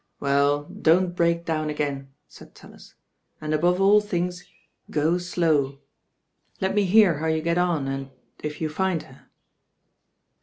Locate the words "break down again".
1.15-2.11